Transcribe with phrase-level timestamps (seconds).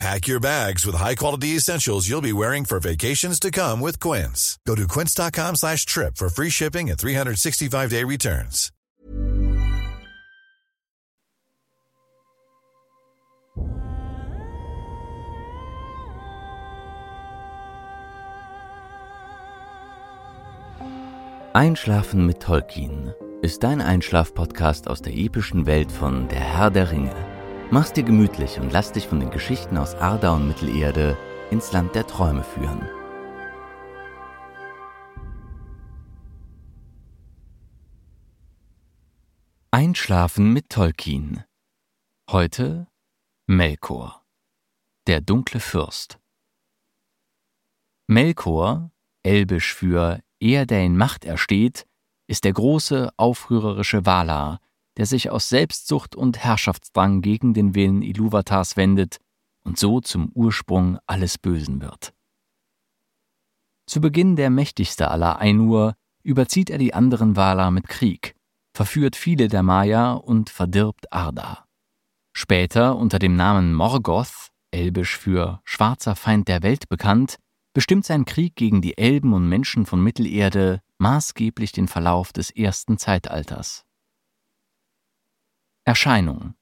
[0.00, 4.58] Pack your bags with high-quality essentials you'll be wearing for vacations to come with Quince.
[4.66, 8.70] Go to quince.com slash trip for free shipping and 365-day returns.
[21.56, 27.33] Einschlafen mit Tolkien ist dein Einschlaf-Podcast aus der epischen Welt von Der Herr der Ringe.
[27.74, 31.18] Mach's dir gemütlich und lass dich von den Geschichten aus Arda und Mittelerde
[31.50, 32.88] ins Land der Träume führen.
[39.72, 41.42] Einschlafen mit Tolkien.
[42.30, 42.86] Heute
[43.48, 44.24] Melkor,
[45.08, 46.20] der dunkle Fürst.
[48.06, 48.92] Melkor,
[49.24, 51.88] elbisch für er, der in Macht ersteht,
[52.28, 54.60] ist der große, aufrührerische Valar,
[54.96, 59.18] der sich aus Selbstsucht und Herrschaftsdrang gegen den Willen Iluvatars wendet
[59.64, 62.12] und so zum Ursprung alles Bösen wird.
[63.86, 68.34] Zu Beginn der mächtigste aller Ainur überzieht er die anderen Valar mit Krieg,
[68.74, 71.66] verführt viele der Maya und verdirbt Arda.
[72.36, 77.38] Später unter dem Namen Morgoth, elbisch für schwarzer Feind der Welt bekannt,
[77.74, 82.98] bestimmt sein Krieg gegen die Elben und Menschen von Mittelerde maßgeblich den Verlauf des ersten
[82.98, 83.83] Zeitalters.
[85.86, 86.54] Erscheinung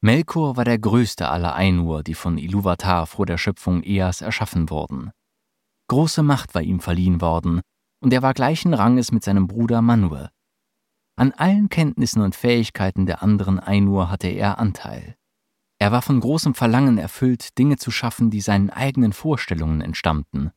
[0.00, 5.10] Melkor war der größte aller Ainur, die von Iluvatar vor der Schöpfung Eas erschaffen wurden.
[5.88, 7.60] Große Macht war ihm verliehen worden,
[8.00, 10.30] und er war gleichen Ranges mit seinem Bruder Manwë.
[11.16, 15.14] An allen Kenntnissen und Fähigkeiten der anderen Ainur hatte er Anteil.
[15.78, 20.50] Er war von großem Verlangen erfüllt, Dinge zu schaffen, die seinen eigenen Vorstellungen entstammten.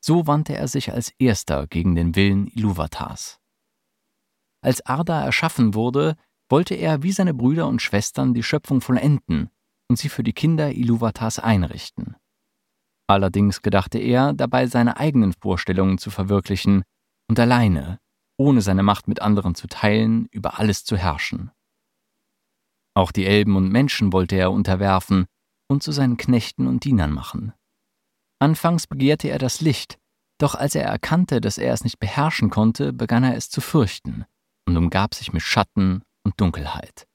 [0.00, 3.39] So wandte er sich als erster gegen den Willen Iluvatars.
[4.62, 6.16] Als Arda erschaffen wurde,
[6.50, 9.50] wollte er wie seine Brüder und Schwestern die Schöpfung vollenden
[9.88, 12.16] und sie für die Kinder Iluvatars einrichten.
[13.08, 16.82] Allerdings gedachte er, dabei seine eigenen Vorstellungen zu verwirklichen
[17.28, 17.98] und alleine,
[18.36, 21.50] ohne seine Macht mit anderen zu teilen, über alles zu herrschen.
[22.94, 25.26] Auch die Elben und Menschen wollte er unterwerfen
[25.68, 27.52] und zu seinen Knechten und Dienern machen.
[28.40, 29.98] Anfangs begehrte er das Licht,
[30.38, 34.24] doch als er erkannte, dass er es nicht beherrschen konnte, begann er es zu fürchten
[34.70, 37.06] und umgab sich mit Schatten und Dunkelheit.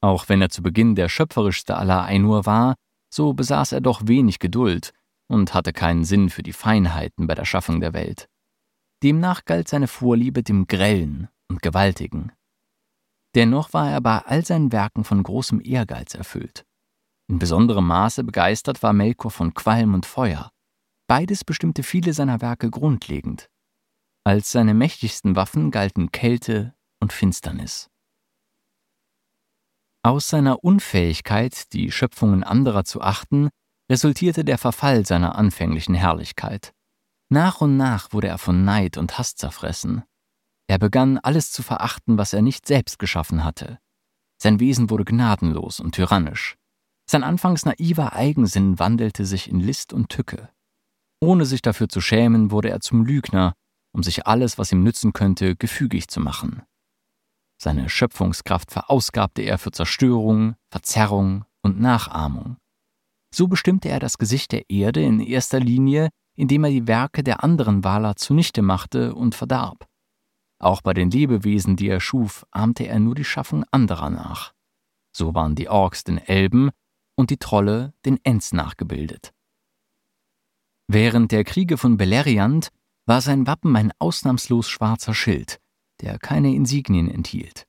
[0.00, 2.74] Auch wenn er zu Beginn der schöpferischste aller Ainur war,
[3.12, 4.92] so besaß er doch wenig Geduld
[5.28, 8.28] und hatte keinen Sinn für die Feinheiten bei der Schaffung der Welt.
[9.02, 12.32] Demnach galt seine Vorliebe dem Grellen und Gewaltigen.
[13.34, 16.64] Dennoch war er bei all seinen Werken von großem Ehrgeiz erfüllt.
[17.28, 20.50] In besonderem Maße begeistert war Melkor von Qualm und Feuer.
[21.08, 23.48] Beides bestimmte viele seiner Werke grundlegend.
[24.26, 27.90] Als seine mächtigsten Waffen galten Kälte und Finsternis.
[30.02, 33.50] Aus seiner Unfähigkeit, die Schöpfungen anderer zu achten,
[33.90, 36.72] resultierte der Verfall seiner anfänglichen Herrlichkeit.
[37.30, 40.04] Nach und nach wurde er von Neid und Hass zerfressen.
[40.68, 43.78] Er begann alles zu verachten, was er nicht selbst geschaffen hatte.
[44.40, 46.56] Sein Wesen wurde gnadenlos und tyrannisch.
[47.10, 50.48] Sein anfangs naiver Eigensinn wandelte sich in List und Tücke.
[51.20, 53.54] Ohne sich dafür zu schämen, wurde er zum Lügner
[53.94, 56.62] um sich alles, was ihm nützen könnte, gefügig zu machen.
[57.56, 62.56] Seine Schöpfungskraft verausgabte er für Zerstörung, Verzerrung und Nachahmung.
[63.32, 67.42] So bestimmte er das Gesicht der Erde in erster Linie, indem er die Werke der
[67.42, 69.86] anderen Waler zunichte machte und verdarb.
[70.58, 74.52] Auch bei den Lebewesen, die er schuf, ahmte er nur die Schaffung anderer nach.
[75.16, 76.70] So waren die Orks den Elben
[77.16, 79.32] und die Trolle den Ents nachgebildet.
[80.88, 82.70] Während der Kriege von Beleriand
[83.06, 85.60] war sein Wappen ein ausnahmslos schwarzer Schild,
[86.00, 87.66] der keine Insignien enthielt.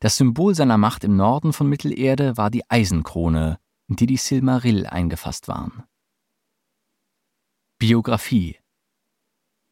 [0.00, 3.58] Das Symbol seiner Macht im Norden von Mittelerde war die Eisenkrone,
[3.88, 5.84] in die die Silmarill eingefasst waren.
[7.78, 8.58] Biografie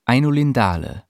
[0.04, 1.04] Ainulindale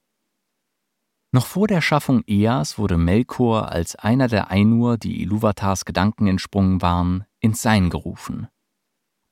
[1.33, 6.83] Noch vor der Schaffung Eas wurde Melkor als einer der Ainur, die Iluvatars Gedanken entsprungen
[6.83, 8.49] waren, ins Sein gerufen.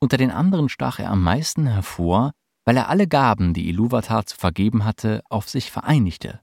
[0.00, 2.32] Unter den anderen stach er am meisten hervor,
[2.70, 6.40] weil er alle Gaben, die Iluvatar zu vergeben hatte, auf sich vereinigte.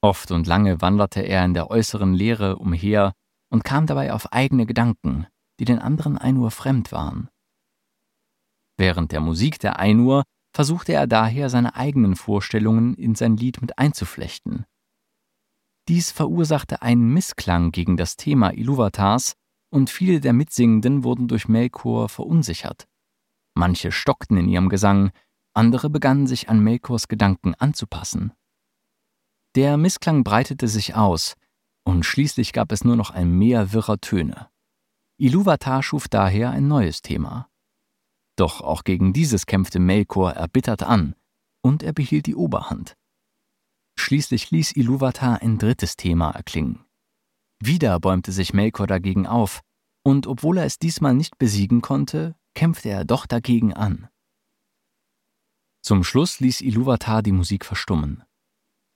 [0.00, 3.12] Oft und lange wanderte er in der äußeren Leere umher
[3.48, 5.28] und kam dabei auf eigene Gedanken,
[5.60, 7.28] die den anderen Ainur fremd waren.
[8.78, 13.78] Während der Musik der Ainur versuchte er daher seine eigenen Vorstellungen in sein Lied mit
[13.78, 14.66] einzuflechten,
[15.86, 19.34] Dies verursachte einen Missklang gegen das Thema Iluvatars
[19.70, 22.88] und viele der Mitsingenden wurden durch Melkor verunsichert.
[23.54, 25.12] Manche stockten in ihrem Gesang,
[25.58, 28.32] andere begannen sich an Melkors Gedanken anzupassen.
[29.56, 31.34] Der Missklang breitete sich aus,
[31.84, 34.48] und schließlich gab es nur noch ein Meer wirrer Töne.
[35.18, 37.50] Iluvatar schuf daher ein neues Thema.
[38.36, 41.16] Doch auch gegen dieses kämpfte Melkor erbittert an,
[41.60, 42.96] und er behielt die Oberhand.
[43.98, 46.84] Schließlich ließ Iluvatar ein drittes Thema erklingen.
[47.58, 49.62] Wieder bäumte sich Melkor dagegen auf,
[50.04, 54.08] und obwohl er es diesmal nicht besiegen konnte, kämpfte er doch dagegen an.
[55.88, 58.22] Zum Schluss ließ Iluvatar die Musik verstummen.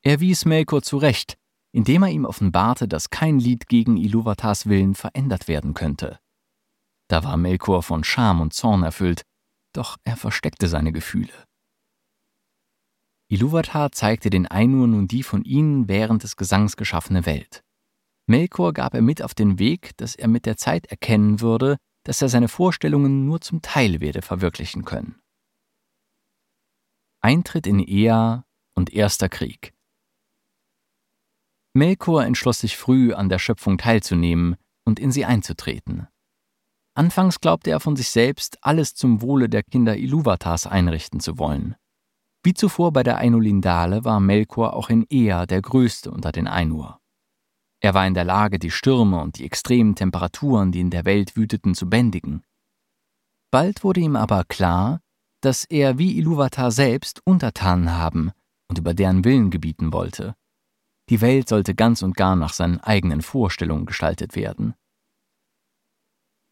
[0.03, 1.39] Er wies Melkor zurecht,
[1.75, 6.21] indem er ihm offenbarte, dass kein Lied gegen Iluvatars Willen verändert werden könnte.
[7.09, 9.23] Da war Melkor von Scham und Zorn erfüllt,
[9.73, 11.33] doch er versteckte seine Gefühle.
[13.31, 17.63] Iluvatar zeigte den Ainur nun die von ihnen während des Gesangs geschaffene Welt.
[18.27, 22.21] Melkor gab er mit auf den Weg, dass er mit der Zeit erkennen würde, dass
[22.21, 25.22] er seine Vorstellungen nur zum Teil werde verwirklichen können.
[27.25, 29.73] Eintritt in Ea und Erster Krieg
[31.73, 36.09] Melkor entschloss sich früh, an der Schöpfung teilzunehmen und in sie einzutreten.
[36.95, 41.77] Anfangs glaubte er von sich selbst, alles zum Wohle der Kinder Iluvatars einrichten zu wollen.
[42.43, 46.99] Wie zuvor bei der Ainulindale war Melkor auch in Ea der Größte unter den Ainur.
[47.81, 51.37] Er war in der Lage, die Stürme und die extremen Temperaturen, die in der Welt
[51.37, 52.43] wüteten, zu bändigen.
[53.53, 55.01] Bald wurde ihm aber klar,
[55.43, 58.33] dass er wie Iluvatar selbst Untertanen haben
[58.69, 60.35] und über deren Willen gebieten wollte.
[61.11, 64.75] Die Welt sollte ganz und gar nach seinen eigenen Vorstellungen gestaltet werden.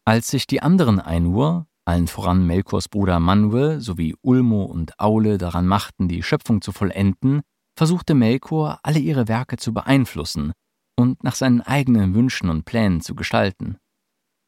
[0.05, 5.67] Als sich die anderen Ainur, allen voran Melkors Bruder Manwe sowie Ulmo und Aule daran
[5.67, 7.41] machten, die Schöpfung zu vollenden,
[7.75, 10.53] versuchte Melkor, alle ihre Werke zu beeinflussen
[10.97, 13.77] und nach seinen eigenen Wünschen und Plänen zu gestalten.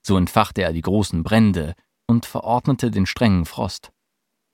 [0.05, 1.73] So entfachte er die großen Brände
[2.07, 3.91] und verordnete den strengen Frost.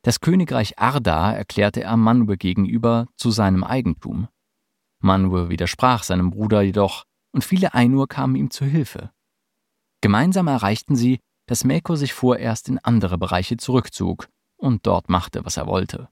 [0.02, 4.30] Das Königreich Arda erklärte er Manwe gegenüber zu seinem Eigentum.
[5.02, 9.12] Manwe widersprach seinem Bruder jedoch, und viele Ainur kamen ihm zu Hilfe.
[10.02, 15.58] Gemeinsam erreichten sie, dass Melkor sich vorerst in andere Bereiche zurückzog und dort machte, was
[15.58, 16.10] er wollte.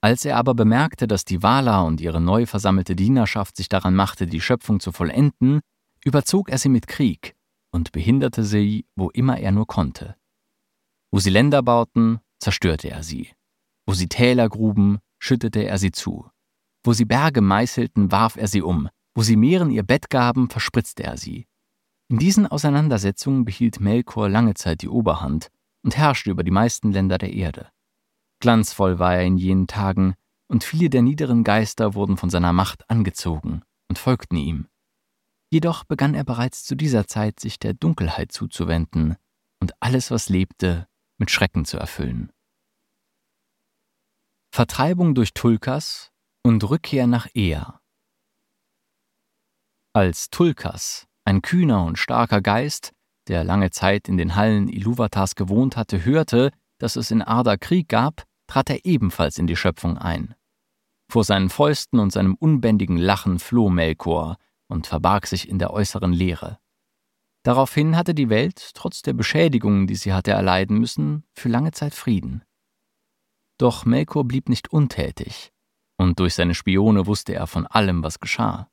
[0.00, 4.26] Als er aber bemerkte, dass die Wala und ihre neu versammelte Dienerschaft sich daran machte,
[4.26, 5.60] die Schöpfung zu vollenden,
[6.04, 7.34] überzog er sie mit Krieg
[7.70, 10.16] und behinderte sie, wo immer er nur konnte.
[11.14, 13.30] Wo sie Länder bauten, zerstörte er sie.
[13.86, 16.28] Wo sie Täler gruben, schüttete er sie zu.
[16.82, 18.88] Wo sie Berge meißelten, warf er sie um.
[19.14, 21.46] Wo sie Meeren ihr Bett gaben, verspritzte er sie.
[22.08, 25.52] In diesen Auseinandersetzungen behielt Melkor lange Zeit die Oberhand
[25.84, 27.68] und herrschte über die meisten Länder der Erde.
[28.40, 30.14] Glanzvoll war er in jenen Tagen,
[30.48, 34.66] und viele der niederen Geister wurden von seiner Macht angezogen und folgten ihm.
[35.52, 39.14] Jedoch begann er bereits zu dieser Zeit sich der Dunkelheit zuzuwenden
[39.60, 40.88] und alles, was lebte,
[41.18, 42.32] mit Schrecken zu erfüllen.
[44.54, 46.12] Vertreibung durch Tulkas
[46.42, 47.80] und Rückkehr nach Ea.
[49.92, 52.92] Als Tulkas, ein kühner und starker Geist,
[53.28, 57.88] der lange Zeit in den Hallen Iluvatars gewohnt hatte, hörte, dass es in Arda Krieg
[57.88, 60.34] gab, trat er ebenfalls in die Schöpfung ein.
[61.10, 64.36] Vor seinen Fäusten und seinem unbändigen Lachen floh Melkor
[64.68, 66.58] und verbarg sich in der äußeren Leere.
[67.44, 71.94] Daraufhin hatte die Welt, trotz der Beschädigungen, die sie hatte erleiden müssen, für lange Zeit
[71.94, 72.42] Frieden.
[73.58, 75.54] Doch Melkor blieb nicht untätig
[75.96, 78.68] und durch seine Spione wusste er von allem, was geschah.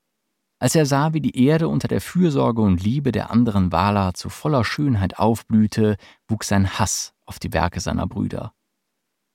[0.60, 4.30] Als er sah, wie die Erde unter der Fürsorge und Liebe der anderen Wala zu
[4.30, 5.98] voller Schönheit aufblühte,
[6.28, 8.54] wuchs sein Hass auf die Werke seiner Brüder.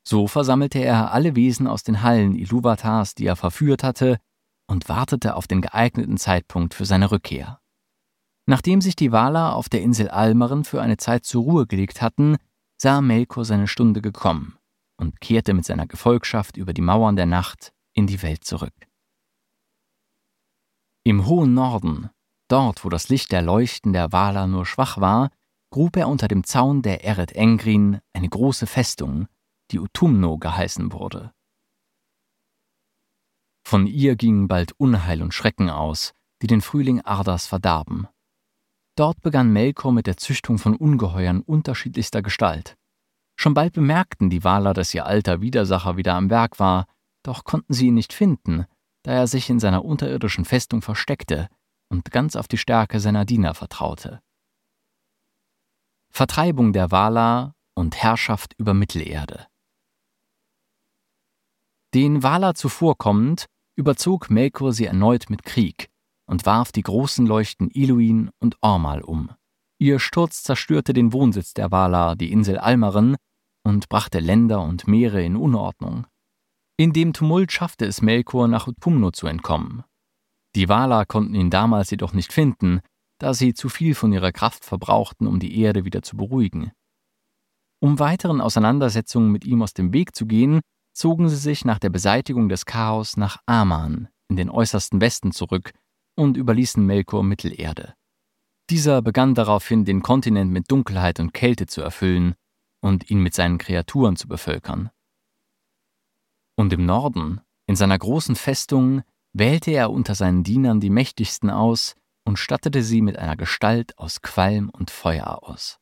[0.07, 4.19] So versammelte er alle Wesen aus den Hallen Iluvatars, die er verführt hatte,
[4.69, 7.61] und wartete auf den geeigneten Zeitpunkt für seine Rückkehr.
[8.47, 12.37] Nachdem sich die Wala auf der Insel Almeren für eine Zeit zur Ruhe gelegt hatten,
[12.81, 14.57] sah Melkor seine Stunde gekommen
[14.99, 18.75] und kehrte mit seiner Gefolgschaft über die Mauern der Nacht in die Welt zurück.
[21.05, 22.11] Im hohen Norden,
[22.49, 25.31] dort wo das Licht der Leuchten der Wala nur schwach war,
[25.71, 29.27] grub er unter dem Zaun der Eret Engrin eine große Festung,
[29.73, 31.33] die Utumno geheißen wurde.
[33.67, 36.13] Von ihr gingen bald Unheil und Schrecken aus,
[36.43, 38.07] die den Frühling Ardas verdarben.
[38.97, 42.77] Dort begann Melkor mit der Züchtung von Ungeheuern unterschiedlichster Gestalt.
[43.39, 46.87] Schon bald bemerkten die Waler, dass ihr alter Widersacher wieder am Werk war,
[47.23, 48.65] doch konnten sie ihn nicht finden,
[49.03, 51.49] da er sich in seiner unterirdischen Festung versteckte
[51.91, 54.23] und ganz auf die Stärke seiner Diener vertraute.
[56.11, 59.47] Vertreibung der Wala und Herrschaft über Mittelerde.
[61.93, 63.45] Den Wala zuvorkommend
[63.77, 65.91] überzog Melkor sie erneut mit Krieg
[66.27, 69.31] und warf die großen Leuchten Iluin und Ormal um.
[69.79, 73.17] Ihr Sturz zerstörte den Wohnsitz der Valar, die Insel Almaren,
[73.63, 76.07] und brachte Länder und Meere in Unordnung.
[76.79, 79.83] In dem Tumult schaffte es Melkor, nach Utumno zu entkommen.
[80.55, 82.81] Die Valar konnten ihn damals jedoch nicht finden,
[83.19, 86.73] da sie zu viel von ihrer Kraft verbrauchten, um die Erde wieder zu beruhigen.
[87.81, 90.61] Um weiteren Auseinandersetzungen mit ihm aus dem Weg zu gehen,
[90.95, 95.73] zogen sie sich nach der Beseitigung des Chaos nach Aman in den äußersten Westen zurück
[96.17, 97.95] und überließen Melkor Mittelerde.
[98.69, 102.35] Dieser begann daraufhin, den Kontinent mit Dunkelheit und Kälte zu erfüllen
[102.81, 104.91] und ihn mit seinen Kreaturen zu bevölkern.
[106.57, 111.95] Und im Norden, in seiner großen Festung, wählte er unter seinen Dienern die mächtigsten aus
[112.25, 115.79] und stattete sie mit einer Gestalt aus Qualm und Feuer aus.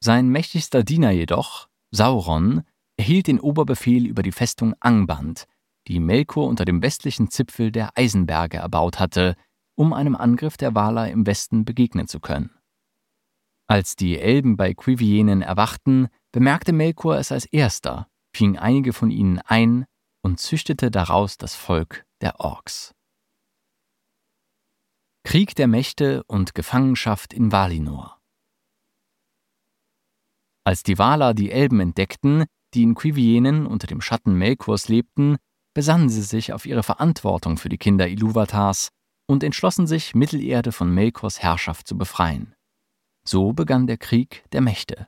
[0.00, 2.64] Sein mächtigster Diener jedoch, Sauron,
[2.96, 5.46] erhielt den Oberbefehl über die Festung Angband,
[5.88, 9.34] die Melkor unter dem westlichen Zipfel der Eisenberge erbaut hatte,
[9.74, 12.50] um einem Angriff der Valar im Westen begegnen zu können.
[13.66, 19.38] Als die Elben bei Quivienen erwachten, bemerkte Melkor es als erster, fing einige von ihnen
[19.40, 19.86] ein
[20.22, 22.94] und züchtete daraus das Volk der Orks.
[25.24, 28.20] Krieg der Mächte und Gefangenschaft in Valinor
[30.64, 35.36] Als die Valar die Elben entdeckten, die in Quivienen unter dem Schatten Melkors lebten,
[35.78, 38.88] besannen sie sich auf ihre Verantwortung für die Kinder Iluvatars
[39.28, 42.52] und entschlossen sich, Mittelerde von Melkors Herrschaft zu befreien.
[43.24, 45.06] So begann der Krieg der Mächte.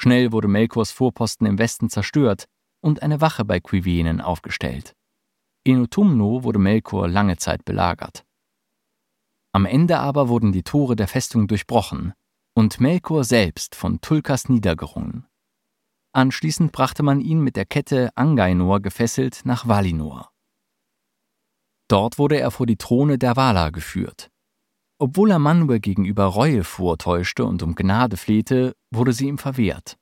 [0.00, 2.46] Schnell wurde Melkors Vorposten im Westen zerstört
[2.80, 4.94] und eine Wache bei Quivienen aufgestellt.
[5.62, 8.24] In Utumno wurde Melkor lange Zeit belagert.
[9.52, 12.14] Am Ende aber wurden die Tore der Festung durchbrochen
[12.54, 15.26] und Melkor selbst von Tulkas niedergerungen.
[16.16, 20.30] Anschließend brachte man ihn mit der Kette Angainor gefesselt nach Valinor.
[21.88, 24.30] Dort wurde er vor die Throne der Valar geführt.
[24.98, 29.98] Obwohl er Manwe gegenüber Reue vortäuschte und um Gnade flehte, wurde sie ihm verwehrt.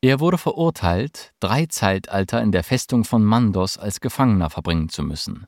[0.00, 5.44] Er wurde verurteilt, drei Zeitalter in der Festung von Mandos als Gefangener verbringen zu müssen.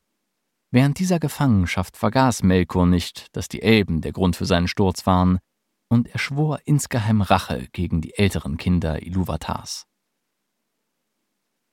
[0.70, 5.38] Während dieser Gefangenschaft vergaß Melkor nicht, dass die Elben der Grund für seinen Sturz waren,
[5.88, 9.86] und er schwor insgeheim Rache gegen die älteren Kinder Iluvatars.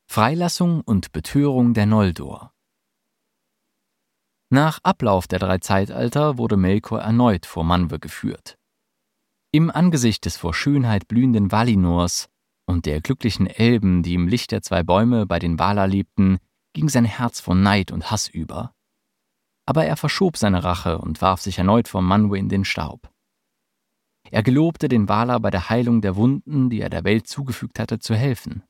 [0.10, 2.54] Freilassung und Betörung der Noldor
[4.50, 8.58] Nach Ablauf der drei Zeitalter wurde Melkor erneut vor Manwe geführt.
[9.52, 12.30] Im Angesicht des vor Schönheit blühenden Valinors
[12.66, 16.40] und der glücklichen Elben, die im Licht der zwei Bäume bei den Valar lebten,
[16.74, 18.74] ging sein Herz von Neid und Hass über.
[19.66, 23.13] Aber er verschob seine Rache und warf sich erneut vor Manwe in den Staub.
[24.32, 28.00] Er gelobte den Valar bei der Heilung der Wunden, die er der Welt zugefügt hatte,
[28.00, 28.64] zu helfen.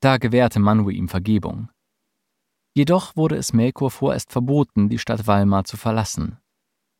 [0.00, 1.70] Da gewährte Manwë ihm Vergebung.
[2.74, 6.38] Jedoch wurde es Melkor vorerst verboten, die Stadt Valmar zu verlassen.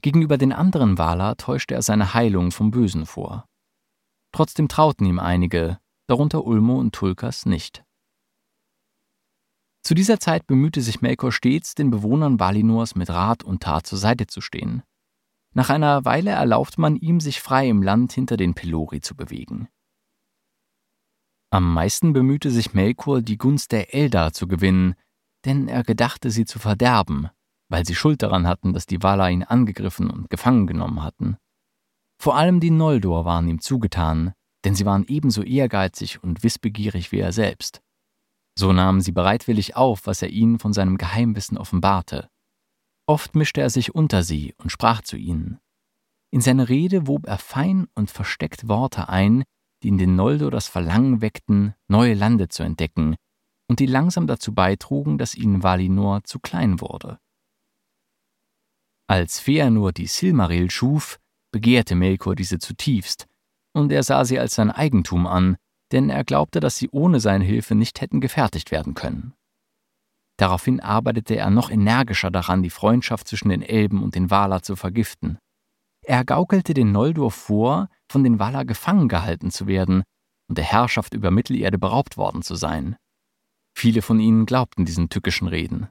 [0.03, 3.47] Gegenüber den anderen Valar täuschte er seine Heilung vom Bösen vor.
[4.33, 7.85] Trotzdem trauten ihm einige, darunter Ulmo und Tulkas, nicht.
[9.83, 13.99] Zu dieser Zeit bemühte sich Melkor stets, den Bewohnern Valinors mit Rat und Tat zur
[13.99, 14.83] Seite zu stehen.
[15.55, 19.69] Nach einer Weile erlaubt man ihm, sich frei im Land hinter den Pelori zu bewegen.
[21.51, 24.95] Am meisten bemühte sich Melkor, die Gunst der Eldar zu gewinnen,
[25.45, 27.29] denn er gedachte, sie zu verderben,
[27.69, 31.37] weil sie Schuld daran hatten, dass die Valar ihn angegriffen und gefangen genommen hatten.
[32.19, 34.33] Vor allem die Noldor waren ihm zugetan,
[34.65, 37.83] denn sie waren ebenso ehrgeizig und wissbegierig wie er selbst.
[38.57, 42.31] So nahmen sie bereitwillig auf, was er ihnen von seinem Geheimwissen offenbarte.
[43.07, 45.59] Oft mischte er sich unter sie und sprach zu ihnen.
[46.31, 49.45] In seine Rede wob er fein und versteckt Worte ein,
[49.83, 53.17] die in den Noldo das Verlangen weckten, neue Lande zu entdecken
[53.69, 57.19] und die langsam dazu beitrugen, dass ihnen Valinor zu klein wurde.
[59.09, 61.19] Als Feanor die Silmaril schuf,
[61.53, 63.27] begehrte Melkor diese zutiefst,
[63.75, 65.57] und er sah sie als sein Eigentum an,
[65.91, 69.35] denn er glaubte, dass sie ohne seine Hilfe nicht hätten gefertigt werden können.
[70.43, 74.75] Daraufhin arbeitete er noch energischer daran, die Freundschaft zwischen den Elben und den Valar zu
[74.75, 75.39] vergiften.
[76.05, 80.03] Er gaukelte den Noldor vor, von den Valar gefangen gehalten zu werden
[80.49, 82.97] und der Herrschaft über Mittelerde beraubt worden zu sein.
[83.79, 85.91] Viele von ihnen glaubten diesen tückischen Reden.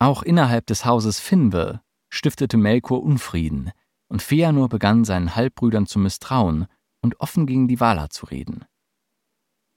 [0.00, 1.80] Auch innerhalb des Hauses Finwe
[2.12, 3.70] stiftete Melkor Unfrieden,
[4.08, 6.66] und Feanor begann seinen Halbbrüdern zu misstrauen
[7.02, 8.64] und offen gegen die Valar zu reden.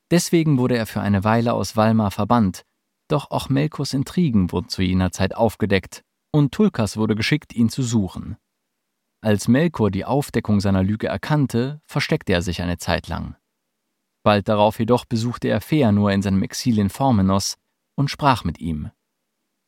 [0.09, 2.63] Deswegen wurde er für eine Weile aus Valmar verbannt
[3.07, 7.83] doch auch Melkors Intrigen wurden zu jener Zeit aufgedeckt und Tulkas wurde geschickt, ihn zu
[7.83, 8.37] suchen.
[9.21, 13.35] Als Melkor die Aufdeckung seiner Lüge erkannte, versteckte er sich eine Zeit lang.
[14.23, 17.57] Bald darauf jedoch besuchte er Feanor in seinem Exil in Formenos
[17.95, 18.91] und sprach mit ihm,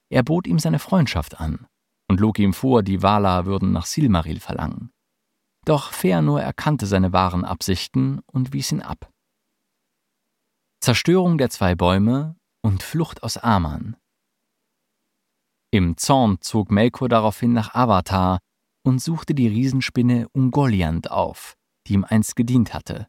[0.10, 1.68] Er bot ihm seine Freundschaft an
[2.10, 4.92] und log ihm vor, die Valar würden nach Silmaril verlangen.
[5.66, 9.12] Doch Feanor erkannte seine wahren Absichten und wies ihn ab.
[10.82, 13.96] Zerstörung der zwei Bäume und Flucht aus Aman.
[15.72, 18.40] Im Zorn zog Melkor daraufhin nach Avatar
[18.84, 21.56] und suchte die Riesenspinne Ungoliant auf,
[21.88, 23.08] die ihm einst gedient hatte.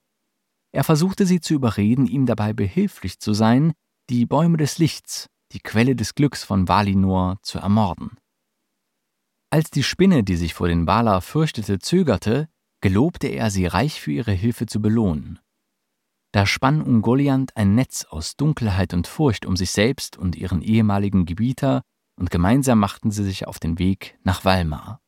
[0.72, 3.72] Er versuchte sie zu überreden, ihm dabei behilflich zu sein,
[4.08, 8.18] die Bäume des Lichts, die Quelle des Glücks von Valinor, zu ermorden.
[9.50, 12.48] Als die Spinne, die sich vor den Valar fürchtete, zögerte,
[12.80, 15.40] gelobte er, sie reich für ihre Hilfe zu belohnen.
[16.32, 21.26] Da spann Ungoliant ein Netz aus Dunkelheit und Furcht um sich selbst und ihren ehemaligen
[21.26, 21.82] Gebieter,
[22.16, 25.00] und gemeinsam machten sie sich auf den Weg nach Valmar.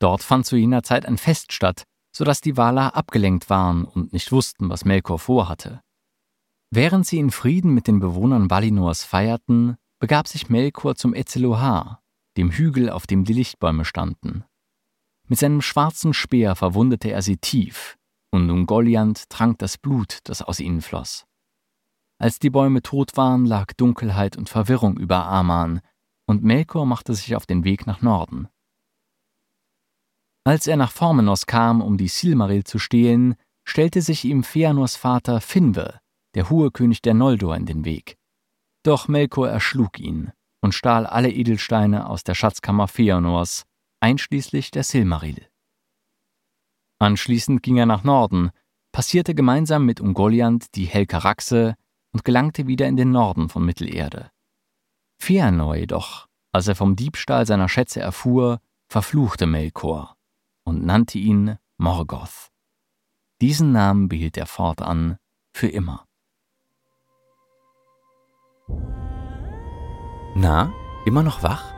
[0.00, 4.12] Dort fand zu jener Zeit ein Fest statt, so dass die Valar abgelenkt waren und
[4.12, 5.82] nicht wussten, was Melkor vorhatte.
[6.70, 12.02] Während sie in Frieden mit den Bewohnern Valinors feierten, begab sich Melkor zum Ezelohar,
[12.36, 14.44] dem Hügel, auf dem die Lichtbäume standen.
[15.26, 17.97] Mit seinem schwarzen Speer verwundete er sie tief,
[18.38, 21.26] und Ungoliant trank das Blut, das aus ihnen floss.
[22.20, 25.80] Als die Bäume tot waren, lag Dunkelheit und Verwirrung über Aman,
[26.26, 28.48] und Melkor machte sich auf den Weg nach Norden.
[30.44, 35.40] Als er nach Formenos kam, um die Silmaril zu stehlen, stellte sich ihm Feanors Vater
[35.40, 36.00] Finwe,
[36.34, 38.16] der hohe König der Noldor, in den Weg.
[38.84, 43.64] Doch Melkor erschlug ihn und stahl alle Edelsteine aus der Schatzkammer Feanors,
[44.00, 45.48] einschließlich der Silmaril.
[46.98, 48.50] Anschließend ging er nach Norden,
[48.92, 51.76] passierte gemeinsam mit Ungoliant die Helkaraxe
[52.12, 54.30] und gelangte wieder in den Norden von Mittelerde.
[55.22, 60.16] Fëanor jedoch, als er vom Diebstahl seiner Schätze erfuhr, verfluchte Melkor
[60.64, 62.50] und nannte ihn Morgoth.
[63.40, 65.18] Diesen Namen behielt er fortan
[65.52, 66.04] für immer.
[70.34, 70.72] Na,
[71.06, 71.77] immer noch wach?